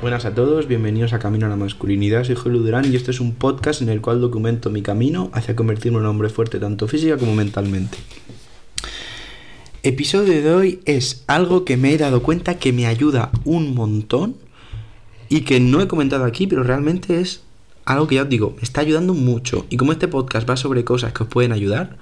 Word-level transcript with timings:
Buenas 0.00 0.24
a 0.24 0.34
todos, 0.34 0.66
bienvenidos 0.66 1.12
a 1.12 1.18
Camino 1.18 1.44
a 1.44 1.50
la 1.50 1.56
Masculinidad. 1.56 2.24
Soy 2.24 2.34
Julio 2.34 2.60
Durán 2.60 2.90
y 2.90 2.96
este 2.96 3.10
es 3.10 3.20
un 3.20 3.34
podcast 3.34 3.82
en 3.82 3.90
el 3.90 4.00
cual 4.00 4.22
documento 4.22 4.70
mi 4.70 4.80
camino 4.80 5.30
hacia 5.34 5.54
convertirme 5.54 5.98
en 5.98 6.04
un 6.04 6.08
hombre 6.08 6.30
fuerte 6.30 6.58
tanto 6.58 6.88
física 6.88 7.18
como 7.18 7.34
mentalmente. 7.34 7.98
Episodio 9.82 10.42
de 10.42 10.54
hoy 10.54 10.80
es 10.86 11.22
algo 11.26 11.66
que 11.66 11.76
me 11.76 11.92
he 11.92 11.98
dado 11.98 12.22
cuenta 12.22 12.58
que 12.58 12.72
me 12.72 12.86
ayuda 12.86 13.30
un 13.44 13.74
montón 13.74 14.36
y 15.28 15.42
que 15.42 15.60
no 15.60 15.82
he 15.82 15.86
comentado 15.86 16.24
aquí, 16.24 16.46
pero 16.46 16.62
realmente 16.62 17.20
es 17.20 17.42
algo 17.84 18.06
que 18.06 18.14
ya 18.14 18.22
os 18.22 18.30
digo, 18.30 18.56
está 18.62 18.80
ayudando 18.80 19.12
mucho. 19.12 19.66
Y 19.68 19.76
como 19.76 19.92
este 19.92 20.08
podcast 20.08 20.48
va 20.48 20.56
sobre 20.56 20.82
cosas 20.82 21.12
que 21.12 21.24
os 21.24 21.28
pueden 21.28 21.52
ayudar, 21.52 21.98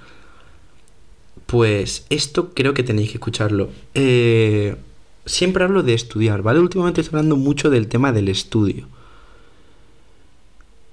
pues 1.47 2.05
esto 2.09 2.53
creo 2.53 2.73
que 2.73 2.83
tenéis 2.83 3.09
que 3.09 3.17
escucharlo. 3.17 3.69
Eh, 3.93 4.77
siempre 5.25 5.63
hablo 5.63 5.83
de 5.83 5.93
estudiar, 5.93 6.41
¿vale? 6.41 6.59
Últimamente 6.59 7.01
estoy 7.01 7.17
hablando 7.17 7.35
mucho 7.35 7.69
del 7.69 7.87
tema 7.87 8.11
del 8.11 8.29
estudio. 8.29 8.87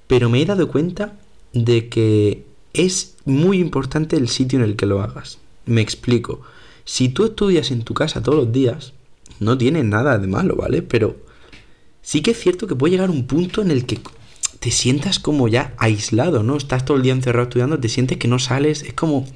Pero 0.07 0.29
me 0.31 0.41
he 0.41 0.47
dado 0.47 0.69
cuenta 0.69 1.19
de 1.53 1.89
que 1.89 2.45
es 2.73 3.17
muy 3.25 3.59
importante 3.59 4.17
el 4.17 4.29
sitio 4.29 4.59
en 4.59 4.65
el 4.65 4.77
que 4.77 4.87
lo 4.87 5.03
hagas. 5.03 5.39
Me 5.65 5.81
explico. 5.81 6.43
Si 6.85 7.09
tú 7.09 7.25
estudias 7.25 7.71
en 7.71 7.83
tu 7.83 7.95
casa 7.95 8.23
todos 8.23 8.39
los 8.39 8.53
días, 8.53 8.93
no 9.41 9.59
tiene 9.59 9.83
nada 9.83 10.19
de 10.19 10.27
malo, 10.27 10.57
¿vale? 10.57 10.83
Pero 10.83 11.17
sí 12.03 12.23
que 12.23 12.31
es 12.33 12.39
cierto 12.39 12.67
que 12.67 12.77
puede 12.77 12.93
llegar 12.93 13.11
un 13.11 13.27
punto 13.27 13.63
en 13.63 13.71
el 13.71 13.87
que 13.87 13.99
te 14.61 14.71
sientas 14.71 15.19
como 15.19 15.49
ya 15.49 15.75
aislado, 15.79 16.43
¿no? 16.43 16.57
Estás 16.57 16.85
todo 16.85 16.97
el 16.97 17.03
día 17.03 17.13
encerrado 17.13 17.45
estudiando, 17.45 17.81
te 17.81 17.89
sientes 17.89 18.19
que 18.19 18.29
no 18.29 18.39
sales, 18.39 18.83
es 18.83 18.95
como 18.95 19.27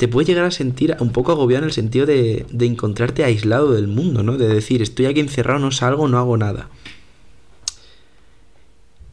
te 0.00 0.08
puedes 0.08 0.26
llegar 0.26 0.46
a 0.46 0.50
sentir 0.50 0.96
un 1.00 1.12
poco 1.12 1.30
agobiado 1.30 1.64
en 1.64 1.68
el 1.68 1.74
sentido 1.74 2.06
de, 2.06 2.46
de 2.50 2.64
encontrarte 2.64 3.22
aislado 3.22 3.72
del 3.72 3.86
mundo, 3.86 4.22
¿no? 4.22 4.38
De 4.38 4.48
decir, 4.48 4.80
estoy 4.80 5.04
aquí 5.04 5.20
encerrado, 5.20 5.58
no 5.58 5.72
salgo, 5.72 6.08
no 6.08 6.16
hago 6.16 6.38
nada. 6.38 6.70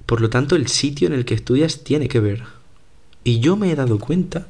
Por 0.06 0.22
lo 0.22 0.30
tanto, 0.30 0.56
el 0.56 0.68
sitio 0.68 1.08
en 1.08 1.14
el 1.14 1.26
que 1.26 1.34
estudias 1.34 1.84
tiene 1.84 2.08
que 2.08 2.22
ver. 2.22 2.44
Y 3.26 3.42
yo 3.42 3.58
me 3.58 3.70
he 3.70 3.76
dado 3.76 4.00
cuenta 4.00 4.48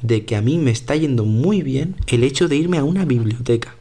de 0.00 0.24
que 0.24 0.36
a 0.36 0.42
mí 0.42 0.58
me 0.58 0.70
está 0.70 0.94
yendo 0.94 1.24
muy 1.24 1.62
bien 1.62 1.96
el 2.06 2.22
hecho 2.22 2.46
de 2.46 2.54
irme 2.54 2.78
a 2.78 2.84
una 2.84 3.04
biblioteca. 3.04 3.74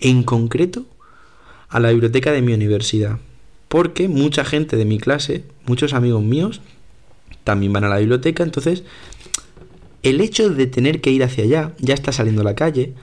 En 0.00 0.22
concreto, 0.22 0.86
a 1.68 1.80
la 1.80 1.90
biblioteca 1.90 2.32
de 2.32 2.40
mi 2.40 2.54
universidad. 2.54 3.18
Porque 3.68 4.08
mucha 4.08 4.42
gente 4.42 4.78
de 4.78 4.86
mi 4.86 4.96
clase, 4.96 5.44
muchos 5.66 5.92
amigos 5.92 6.22
míos, 6.22 6.62
también 7.44 7.74
van 7.74 7.84
a 7.84 7.90
la 7.90 7.98
biblioteca, 7.98 8.42
entonces 8.42 8.84
el 10.02 10.20
hecho 10.20 10.50
de 10.50 10.66
tener 10.66 11.00
que 11.00 11.10
ir 11.10 11.24
hacia 11.24 11.44
allá, 11.44 11.72
ya 11.78 11.94
estás 11.94 12.16
saliendo 12.16 12.42
a 12.42 12.44
la 12.44 12.54
calle, 12.54 12.94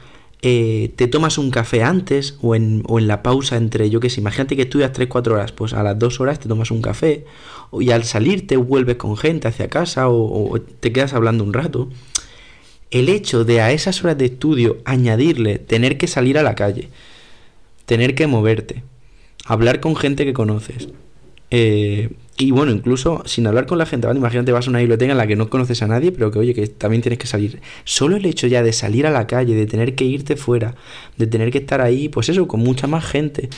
eh, 0.41 0.91
te 0.95 1.07
tomas 1.07 1.37
un 1.37 1.49
café 1.49 1.83
antes 1.83 2.37
o 2.41 2.55
en, 2.55 2.83
o 2.87 2.99
en 2.99 3.07
la 3.07 3.23
pausa 3.23 3.57
entre, 3.57 3.89
yo 3.89 3.99
qué 3.99 4.09
sé, 4.09 4.21
imagínate 4.21 4.55
que 4.55 4.63
estudias 4.63 4.93
3-4 4.93 5.31
horas, 5.31 5.51
pues 5.51 5.73
a 5.73 5.81
las 5.81 5.97
2 5.97 6.19
horas 6.19 6.39
te 6.39 6.47
tomas 6.47 6.71
un 6.71 6.81
café 6.81 7.25
y 7.79 7.91
al 7.91 8.03
salir 8.03 8.45
te 8.45 8.57
vuelves 8.57 8.97
con 8.97 9.17
gente 9.17 9.47
hacia 9.47 9.69
casa 9.69 10.07
o, 10.09 10.51
o 10.51 10.61
te 10.61 10.91
quedas 10.93 11.13
hablando 11.13 11.43
un 11.43 11.53
rato. 11.53 11.89
El 12.91 13.09
hecho 13.09 13.43
de 13.43 13.61
a 13.61 13.71
esas 13.71 14.03
horas 14.03 14.17
de 14.17 14.25
estudio 14.25 14.77
añadirle 14.85 15.57
tener 15.57 15.97
que 15.97 16.07
salir 16.07 16.37
a 16.37 16.43
la 16.43 16.55
calle, 16.55 16.89
tener 17.85 18.15
que 18.15 18.27
moverte, 18.27 18.83
hablar 19.45 19.79
con 19.79 19.95
gente 19.95 20.25
que 20.25 20.33
conoces, 20.33 20.89
eh, 21.51 22.09
y 22.37 22.51
bueno, 22.51 22.71
incluso 22.71 23.23
sin 23.25 23.47
hablar 23.47 23.65
con 23.65 23.77
la 23.77 23.85
gente, 23.85 24.07
¿vale? 24.07 24.19
Imagínate 24.19 24.51
vas 24.51 24.67
a 24.67 24.69
una 24.69 24.79
biblioteca 24.79 25.11
en 25.13 25.17
la 25.17 25.25
que 25.25 25.37
no 25.37 25.49
conoces 25.49 25.81
a 25.81 25.87
nadie, 25.87 26.11
pero 26.11 26.31
que 26.31 26.39
oye, 26.39 26.53
que 26.53 26.67
también 26.67 27.01
tienes 27.01 27.17
que 27.17 27.27
salir. 27.27 27.61
Solo 27.85 28.17
el 28.17 28.25
hecho 28.25 28.47
ya 28.47 28.61
de 28.61 28.73
salir 28.73 29.07
a 29.07 29.09
la 29.09 29.25
calle, 29.25 29.55
de 29.55 29.65
tener 29.65 29.95
que 29.95 30.03
irte 30.03 30.35
fuera, 30.35 30.75
de 31.17 31.27
tener 31.27 31.49
que 31.51 31.59
estar 31.59 31.79
ahí, 31.79 32.09
pues 32.09 32.27
eso, 32.27 32.45
con 32.47 32.59
mucha 32.59 32.87
más 32.87 33.05
gente, 33.05 33.49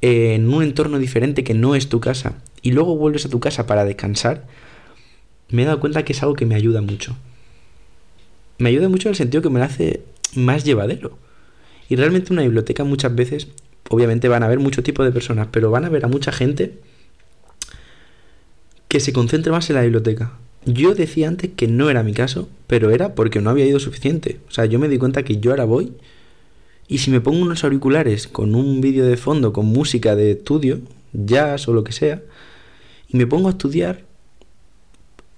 en 0.00 0.52
un 0.52 0.62
entorno 0.62 1.00
diferente 1.00 1.42
que 1.42 1.54
no 1.54 1.74
es 1.74 1.88
tu 1.88 1.98
casa, 1.98 2.36
y 2.62 2.70
luego 2.70 2.96
vuelves 2.96 3.26
a 3.26 3.30
tu 3.30 3.40
casa 3.40 3.66
para 3.66 3.84
descansar, 3.84 4.46
me 5.48 5.62
he 5.62 5.64
dado 5.64 5.80
cuenta 5.80 6.04
que 6.04 6.12
es 6.12 6.22
algo 6.22 6.36
que 6.36 6.46
me 6.46 6.54
ayuda 6.54 6.82
mucho. 6.82 7.16
Me 8.58 8.68
ayuda 8.68 8.88
mucho 8.88 9.08
en 9.08 9.12
el 9.12 9.16
sentido 9.16 9.42
que 9.42 9.50
me 9.50 9.60
hace 9.60 10.02
más 10.36 10.62
llevadero. 10.64 11.18
Y 11.88 11.96
realmente 11.96 12.32
una 12.32 12.42
biblioteca 12.42 12.84
muchas 12.84 13.12
veces, 13.12 13.48
obviamente 13.88 14.28
van 14.28 14.44
a 14.44 14.46
haber 14.46 14.60
muchos 14.60 14.84
tipos 14.84 15.04
de 15.04 15.10
personas, 15.10 15.48
pero 15.50 15.72
van 15.72 15.84
a 15.84 15.88
ver 15.88 16.04
a 16.04 16.08
mucha 16.08 16.30
gente 16.30 16.78
que 18.90 18.98
se 18.98 19.12
concentre 19.12 19.52
más 19.52 19.70
en 19.70 19.76
la 19.76 19.82
biblioteca. 19.82 20.32
Yo 20.66 20.96
decía 20.96 21.28
antes 21.28 21.52
que 21.54 21.68
no 21.68 21.90
era 21.90 22.02
mi 22.02 22.12
caso, 22.12 22.48
pero 22.66 22.90
era 22.90 23.14
porque 23.14 23.40
no 23.40 23.48
había 23.48 23.64
ido 23.64 23.78
suficiente. 23.78 24.40
O 24.48 24.50
sea, 24.50 24.66
yo 24.66 24.80
me 24.80 24.88
di 24.88 24.98
cuenta 24.98 25.22
que 25.22 25.38
yo 25.38 25.52
ahora 25.52 25.64
voy 25.64 25.92
y 26.88 26.98
si 26.98 27.12
me 27.12 27.20
pongo 27.20 27.40
unos 27.40 27.62
auriculares 27.62 28.26
con 28.26 28.56
un 28.56 28.80
vídeo 28.80 29.06
de 29.06 29.16
fondo, 29.16 29.52
con 29.52 29.66
música 29.66 30.16
de 30.16 30.32
estudio, 30.32 30.80
jazz 31.12 31.68
o 31.68 31.72
lo 31.72 31.84
que 31.84 31.92
sea, 31.92 32.20
y 33.06 33.16
me 33.16 33.28
pongo 33.28 33.46
a 33.46 33.52
estudiar 33.52 34.02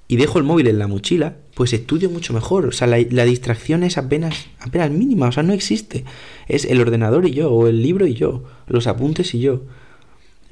y 0.08 0.16
dejo 0.16 0.38
el 0.38 0.44
móvil 0.44 0.68
en 0.68 0.78
la 0.78 0.88
mochila, 0.88 1.36
pues 1.54 1.74
estudio 1.74 2.08
mucho 2.08 2.32
mejor. 2.32 2.64
O 2.64 2.72
sea, 2.72 2.86
la, 2.86 3.24
distracción 3.24 3.82
es 3.82 3.98
apenas, 3.98 4.46
apenas 4.60 4.90
mínima, 4.90 5.28
o 5.28 5.32
sea, 5.32 5.42
no 5.42 5.52
existe. 5.52 6.04
Es 6.48 6.64
el 6.64 6.80
ordenador 6.80 7.26
y 7.26 7.32
yo, 7.32 7.52
o 7.52 7.66
el 7.66 7.82
libro 7.82 8.06
y 8.06 8.14
yo, 8.14 8.44
los 8.66 8.86
apuntes 8.86 9.34
y 9.34 9.40
yo 9.40 9.60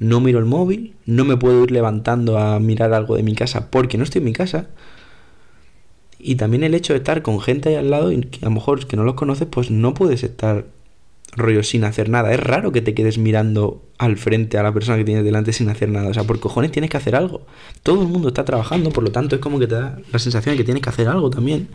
no 0.01 0.19
miro 0.19 0.39
el 0.39 0.45
móvil, 0.45 0.95
no 1.05 1.25
me 1.25 1.37
puedo 1.37 1.63
ir 1.63 1.69
levantando 1.69 2.39
a 2.39 2.59
mirar 2.59 2.91
algo 2.91 3.15
de 3.17 3.21
mi 3.21 3.35
casa 3.35 3.69
porque 3.69 3.99
no 3.99 4.03
estoy 4.03 4.17
en 4.17 4.25
mi 4.25 4.33
casa. 4.33 4.67
Y 6.17 6.35
también 6.35 6.63
el 6.63 6.73
hecho 6.73 6.93
de 6.93 6.97
estar 6.97 7.21
con 7.21 7.39
gente 7.39 7.69
ahí 7.69 7.75
al 7.75 7.91
lado 7.91 8.11
y 8.11 8.27
a 8.41 8.45
lo 8.45 8.51
mejor 8.51 8.87
que 8.87 8.97
no 8.97 9.03
los 9.03 9.13
conoces, 9.13 9.47
pues 9.47 9.69
no 9.69 9.93
puedes 9.93 10.23
estar 10.23 10.65
rollo 11.33 11.61
sin 11.61 11.83
hacer 11.83 12.09
nada. 12.09 12.33
Es 12.33 12.39
raro 12.39 12.71
que 12.71 12.81
te 12.81 12.95
quedes 12.95 13.19
mirando 13.19 13.83
al 13.99 14.17
frente 14.17 14.57
a 14.57 14.63
la 14.63 14.73
persona 14.73 14.97
que 14.97 15.03
tienes 15.03 15.23
delante 15.23 15.53
sin 15.53 15.69
hacer 15.69 15.89
nada. 15.89 16.09
O 16.09 16.13
sea, 16.15 16.23
por 16.23 16.39
cojones 16.39 16.71
tienes 16.71 16.89
que 16.89 16.97
hacer 16.97 17.15
algo. 17.15 17.45
Todo 17.83 18.01
el 18.01 18.07
mundo 18.07 18.29
está 18.29 18.43
trabajando, 18.43 18.89
por 18.89 19.03
lo 19.03 19.11
tanto 19.11 19.35
es 19.35 19.41
como 19.41 19.59
que 19.59 19.67
te 19.67 19.75
da 19.75 19.99
la 20.11 20.17
sensación 20.17 20.55
de 20.55 20.57
que 20.57 20.63
tienes 20.63 20.81
que 20.81 20.89
hacer 20.89 21.09
algo 21.09 21.29
también. 21.29 21.67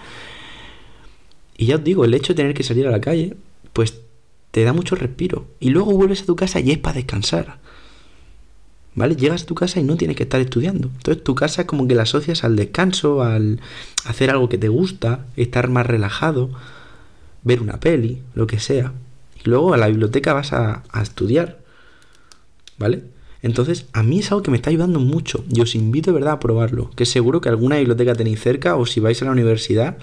Y 1.57 1.67
ya 1.67 1.77
os 1.77 1.85
digo, 1.85 2.05
el 2.05 2.13
hecho 2.13 2.33
de 2.33 2.39
tener 2.39 2.55
que 2.55 2.65
salir 2.65 2.89
a 2.89 2.91
la 2.91 3.01
calle, 3.01 3.37
pues 3.73 4.01
te 4.51 4.65
da 4.65 4.73
mucho 4.73 4.97
respiro. 4.97 5.47
Y 5.61 5.71
luego 5.71 5.93
vuelves 5.93 6.23
a 6.23 6.27
tu 6.27 6.35
casa 6.35 6.59
y 6.59 6.73
es 6.73 6.79
para 6.79 6.97
descansar. 6.97 7.65
¿Vale? 8.97 9.15
Llegas 9.15 9.45
a 9.45 9.47
tu 9.47 9.55
casa 9.55 9.79
y 9.79 9.85
no 9.85 9.97
tienes 9.97 10.17
que 10.17 10.25
estar 10.25 10.41
estudiando. 10.41 10.89
Entonces 10.97 11.23
tu 11.23 11.37
casa 11.37 11.63
es 11.63 11.69
como 11.69 11.87
que 11.87 11.95
la 11.95 12.03
asocias 12.03 12.43
al 12.43 12.57
descanso, 12.57 13.23
al 13.23 13.61
hacer 14.07 14.31
algo 14.31 14.49
que 14.49 14.59
te 14.59 14.69
gusta, 14.69 15.27
estar 15.37 15.69
más 15.69 15.87
relajado, 15.87 16.51
ver 17.45 17.61
una 17.61 17.79
peli, 17.79 18.23
lo 18.35 18.49
que 18.49 18.59
sea. 18.59 18.93
Y 19.45 19.49
luego 19.49 19.75
a 19.75 19.77
la 19.77 19.87
biblioteca 19.87 20.33
vas 20.33 20.53
a, 20.53 20.83
estudiar, 21.01 21.61
¿vale? 22.79 23.05
Entonces, 23.43 23.87
a 23.93 24.03
mí 24.03 24.19
es 24.19 24.33
algo 24.33 24.43
que 24.43 24.51
me 24.51 24.57
está 24.57 24.71
ayudando 24.71 24.99
mucho 24.99 25.45
y 25.49 25.61
os 25.61 25.75
invito 25.75 26.11
de 26.11 26.15
verdad 26.15 26.35
a 26.35 26.41
probarlo. 26.41 26.91
Que 26.97 27.05
seguro 27.07 27.41
que 27.41 27.51
alguna 27.51 27.77
biblioteca 27.77 28.15
tenéis 28.15 28.41
cerca 28.41 28.77
o 28.77 28.87
si 28.87 28.99
vais 28.99 29.21
a 29.23 29.27
la 29.27 29.31
universidad, 29.31 29.99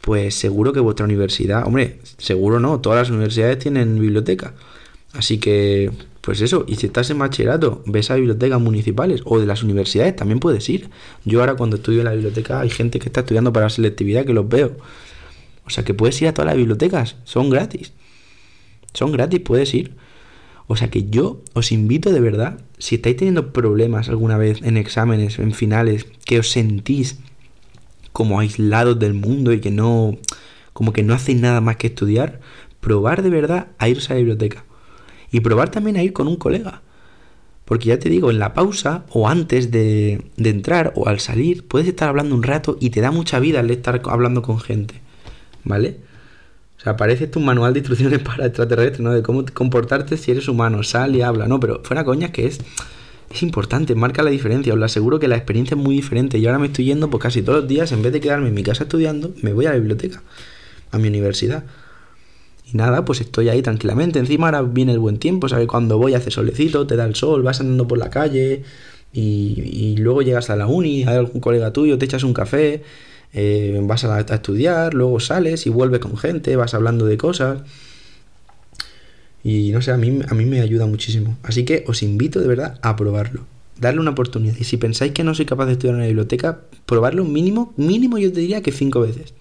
pues 0.00 0.34
seguro 0.34 0.72
que 0.72 0.80
vuestra 0.80 1.06
universidad, 1.06 1.66
hombre, 1.66 2.00
seguro 2.18 2.60
no, 2.60 2.80
todas 2.80 2.98
las 2.98 3.10
universidades 3.10 3.60
tienen 3.60 3.98
biblioteca. 3.98 4.54
Así 5.14 5.38
que 5.38 5.92
pues 6.24 6.40
eso, 6.40 6.64
y 6.66 6.76
si 6.76 6.86
estás 6.86 7.10
en 7.10 7.18
bachillerato, 7.18 7.82
ves 7.84 8.10
a 8.10 8.14
bibliotecas 8.14 8.58
municipales 8.58 9.20
o 9.26 9.38
de 9.38 9.44
las 9.44 9.62
universidades, 9.62 10.16
también 10.16 10.40
puedes 10.40 10.66
ir. 10.70 10.88
Yo 11.26 11.40
ahora 11.40 11.54
cuando 11.54 11.76
estudio 11.76 11.98
en 11.98 12.06
la 12.06 12.12
biblioteca 12.12 12.60
hay 12.60 12.70
gente 12.70 12.98
que 12.98 13.10
está 13.10 13.20
estudiando 13.20 13.52
para 13.52 13.68
selectividad 13.68 14.24
que 14.24 14.32
los 14.32 14.48
veo. 14.48 14.74
O 15.66 15.70
sea 15.70 15.84
que 15.84 15.92
puedes 15.92 16.20
ir 16.22 16.28
a 16.28 16.32
todas 16.32 16.46
las 16.46 16.56
bibliotecas, 16.56 17.16
son 17.24 17.50
gratis. 17.50 17.92
Son 18.94 19.12
gratis, 19.12 19.40
puedes 19.40 19.74
ir. 19.74 19.96
O 20.66 20.76
sea 20.76 20.88
que 20.88 21.10
yo 21.10 21.42
os 21.52 21.72
invito 21.72 22.10
de 22.10 22.20
verdad, 22.20 22.58
si 22.78 22.94
estáis 22.94 23.18
teniendo 23.18 23.52
problemas 23.52 24.08
alguna 24.08 24.38
vez 24.38 24.62
en 24.62 24.78
exámenes, 24.78 25.38
en 25.38 25.52
finales, 25.52 26.06
que 26.24 26.38
os 26.38 26.50
sentís 26.50 27.18
como 28.14 28.40
aislados 28.40 28.98
del 28.98 29.12
mundo 29.12 29.52
y 29.52 29.60
que 29.60 29.70
no, 29.70 30.16
como 30.72 30.94
que 30.94 31.02
no 31.02 31.12
hacéis 31.12 31.38
nada 31.38 31.60
más 31.60 31.76
que 31.76 31.88
estudiar, 31.88 32.40
probar 32.80 33.22
de 33.22 33.28
verdad 33.28 33.68
a 33.76 33.90
irse 33.90 34.10
a 34.10 34.14
la 34.14 34.20
biblioteca 34.20 34.64
y 35.34 35.40
probar 35.40 35.68
también 35.68 35.96
a 35.96 36.02
ir 36.04 36.12
con 36.12 36.28
un 36.28 36.36
colega. 36.36 36.82
Porque 37.64 37.88
ya 37.88 37.98
te 37.98 38.08
digo, 38.08 38.30
en 38.30 38.38
la 38.38 38.54
pausa 38.54 39.04
o 39.10 39.28
antes 39.28 39.72
de, 39.72 40.22
de, 40.36 40.50
entrar 40.50 40.92
o 40.94 41.08
al 41.08 41.18
salir, 41.18 41.66
puedes 41.66 41.88
estar 41.88 42.08
hablando 42.08 42.36
un 42.36 42.44
rato 42.44 42.76
y 42.78 42.90
te 42.90 43.00
da 43.00 43.10
mucha 43.10 43.40
vida 43.40 43.58
el 43.58 43.70
estar 43.72 44.00
hablando 44.04 44.42
con 44.42 44.60
gente. 44.60 45.00
¿Vale? 45.64 45.96
O 46.78 46.80
sea, 46.80 46.96
parece 46.96 47.26
tu 47.26 47.40
manual 47.40 47.72
de 47.72 47.80
instrucciones 47.80 48.20
para 48.24 48.46
extraterrestres, 48.46 49.00
¿no? 49.00 49.10
De 49.10 49.24
cómo 49.24 49.44
comportarte 49.52 50.16
si 50.16 50.30
eres 50.30 50.46
humano, 50.46 50.84
sal 50.84 51.16
y 51.16 51.22
habla, 51.22 51.48
¿no? 51.48 51.58
Pero 51.58 51.80
fuera 51.82 52.04
coña 52.04 52.30
que 52.30 52.46
es, 52.46 52.60
es 53.28 53.42
importante, 53.42 53.96
marca 53.96 54.22
la 54.22 54.30
diferencia. 54.30 54.72
Os 54.72 54.78
lo 54.78 54.84
aseguro 54.84 55.18
que 55.18 55.26
la 55.26 55.34
experiencia 55.34 55.74
es 55.74 55.82
muy 55.82 55.96
diferente. 55.96 56.38
Y 56.38 56.46
ahora 56.46 56.60
me 56.60 56.68
estoy 56.68 56.84
yendo, 56.84 57.10
pues 57.10 57.20
casi 57.24 57.42
todos 57.42 57.62
los 57.62 57.68
días, 57.68 57.90
en 57.90 58.02
vez 58.02 58.12
de 58.12 58.20
quedarme 58.20 58.50
en 58.50 58.54
mi 58.54 58.62
casa 58.62 58.84
estudiando, 58.84 59.34
me 59.42 59.52
voy 59.52 59.66
a 59.66 59.70
la 59.70 59.76
biblioteca, 59.76 60.22
a 60.92 60.98
mi 60.98 61.08
universidad. 61.08 61.64
Y 62.72 62.76
nada, 62.76 63.04
pues 63.04 63.20
estoy 63.20 63.48
ahí 63.48 63.62
tranquilamente. 63.62 64.18
Encima 64.18 64.46
ahora 64.46 64.62
viene 64.62 64.92
el 64.92 64.98
buen 64.98 65.18
tiempo, 65.18 65.48
¿sabes? 65.48 65.66
Cuando 65.66 65.98
voy 65.98 66.14
hace 66.14 66.30
solecito, 66.30 66.86
te 66.86 66.96
da 66.96 67.04
el 67.04 67.14
sol, 67.14 67.42
vas 67.42 67.60
andando 67.60 67.86
por 67.86 67.98
la 67.98 68.10
calle 68.10 68.62
y, 69.12 69.96
luego 69.98 70.22
llegas 70.22 70.50
a 70.50 70.56
la 70.56 70.66
uni, 70.66 71.04
hay 71.04 71.16
algún 71.16 71.40
colega 71.40 71.72
tuyo, 71.72 71.98
te 71.98 72.04
echas 72.04 72.24
un 72.24 72.34
café, 72.34 72.82
eh, 73.32 73.80
vas 73.84 74.04
a, 74.04 74.16
a, 74.16 74.20
estudiar, 74.20 74.94
luego 74.94 75.20
sales 75.20 75.66
y 75.66 75.70
vuelves 75.70 76.00
con 76.00 76.16
gente, 76.16 76.56
vas 76.56 76.74
hablando 76.74 77.06
de 77.06 77.16
cosas. 77.16 77.62
Y 79.44 79.70
no 79.72 79.82
sé, 79.82 79.92
a 79.92 79.98
mí, 79.98 80.20
a 80.26 80.34
mí 80.34 80.46
me 80.46 80.60
ayuda 80.60 80.86
muchísimo. 80.86 81.36
Así 81.42 81.64
que 81.64 81.84
os 81.86 82.02
invito 82.02 82.40
de 82.40 82.48
verdad 82.48 82.78
a 82.82 82.96
probarlo. 82.96 83.46
Darle 83.78 84.00
una 84.00 84.12
oportunidad. 84.12 84.56
Y 84.58 84.64
si 84.64 84.78
pensáis 84.78 85.12
que 85.12 85.22
no 85.22 85.34
soy 85.34 85.44
capaz 85.44 85.66
de 85.66 85.72
estudiar 85.72 85.96
en 85.96 86.00
la 86.00 86.06
biblioteca, 86.06 86.60
probarlo 86.86 87.24
mínimo, 87.24 87.74
mínimo 87.76 88.18
yo 88.18 88.32
te 88.32 88.40
diría 88.40 88.62
que 88.62 88.72
cinco 88.72 89.00
veces. 89.00 89.34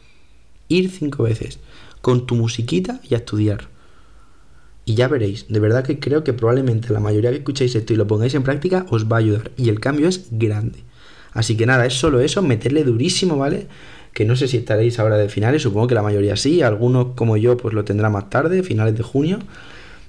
Ir 0.67 0.89
cinco 0.91 1.23
veces. 1.23 1.59
Con 2.03 2.25
tu 2.25 2.35
musiquita 2.35 3.00
y 3.09 3.13
a 3.13 3.19
estudiar. 3.19 3.69
Y 4.83 4.95
ya 4.95 5.07
veréis, 5.07 5.45
de 5.47 5.61
verdad 5.61 5.85
que 5.85 6.00
creo 6.00 6.25
que 6.25 6.33
probablemente 6.33 6.91
la 6.91 7.00
mayoría 7.00 7.29
que 7.29 7.38
escucháis 7.38 7.73
esto 7.75 7.94
y 7.94 7.95
lo 7.95 8.07
pongáis 8.07 8.35
en 8.35 8.44
práctica 8.44 8.85
os 8.89 9.09
va 9.09 9.15
a 9.15 9.19
ayudar. 9.19 9.51
Y 9.55 9.69
el 9.69 9.79
cambio 9.79 10.09
es 10.09 10.27
grande. 10.29 10.83
Así 11.31 11.55
que 11.55 11.65
nada, 11.65 11.85
es 11.85 11.94
solo 11.94 12.19
eso, 12.19 12.41
meterle 12.41 12.83
durísimo, 12.83 13.38
¿vale? 13.38 13.67
Que 14.11 14.25
no 14.25 14.35
sé 14.35 14.50
si 14.50 14.57
estaréis 14.57 15.00
ahora 15.00 15.15
de 15.15 15.29
finales, 15.29 15.61
supongo 15.61 15.88
que 15.88 15.95
la 15.95 16.03
mayoría 16.03 16.35
sí, 16.35 16.61
algunos 16.61 17.15
como 17.15 17.38
yo 17.38 17.55
pues 17.55 17.73
lo 17.73 17.85
tendrá 17.85 18.09
más 18.09 18.29
tarde, 18.29 18.63
finales 18.63 18.97
de 18.97 19.03
junio. 19.03 19.39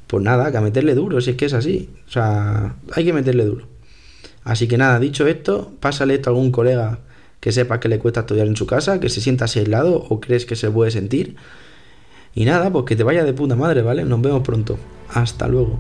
Pues 0.09 0.25
nada, 0.25 0.51
que 0.51 0.57
a 0.57 0.61
meterle 0.61 0.97
duro, 0.97 1.21
si 1.21 1.31
es 1.31 1.37
que 1.37 1.45
es 1.45 1.53
así. 1.53 1.91
O 2.09 2.11
sea, 2.11 2.75
hay 2.93 3.05
que 3.05 3.13
meterle 3.13 3.45
duro. 3.45 3.69
Así 4.43 4.67
que 4.67 4.77
nada, 4.77 4.99
dicho 4.99 5.29
esto, 5.29 5.73
pásale 5.79 6.15
esto 6.15 6.31
a 6.31 6.33
algún 6.33 6.51
colega 6.51 6.99
que 7.39 7.53
sepa 7.53 7.79
que 7.79 7.89
le 7.89 8.01
cuesta 8.01 8.21
estudiar 8.21 8.49
en 8.49 8.57
su 8.57 8.67
casa, 8.67 8.99
que 8.99 9.09
se 9.09 9.21
sienta 9.21 9.45
así 9.45 9.61
aislado 9.61 9.95
o 9.95 10.21
crees 10.21 10.45
que 10.47 10.57
se 10.57 10.69
puede 10.71 10.91
sentir. 10.91 11.37
Y 12.35 12.45
nada, 12.45 12.71
pues 12.71 12.85
que 12.85 12.97
te 12.97 13.05
vaya 13.05 13.25
de 13.25 13.33
puta 13.33 13.55
madre, 13.57 13.83
¿vale? 13.83 14.05
Nos 14.05 14.21
vemos 14.21 14.43
pronto. 14.43 14.79
Hasta 15.09 15.47
luego. 15.47 15.79